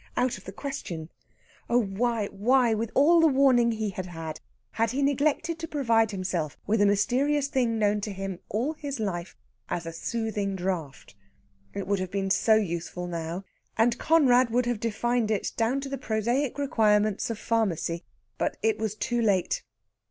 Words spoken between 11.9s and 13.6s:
have been so useful now,